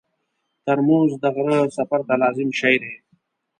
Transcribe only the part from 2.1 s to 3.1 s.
لازم شی دی.